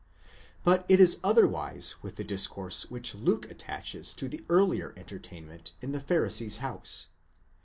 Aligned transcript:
But 0.63 0.83
it 0.89 0.99
is 0.99 1.19
other 1.23 1.47
wise 1.47 2.01
with 2.01 2.15
the 2.15 2.23
discourse 2.23 2.89
which 2.89 3.13
Luke 3.13 3.51
attaches 3.51 4.15
to 4.15 4.27
the 4.27 4.43
earlier 4.49 4.95
entertainment 4.97 5.73
in 5.79 5.91
the 5.91 5.99
Pharisee's 6.01 6.57
house. 6.57 7.05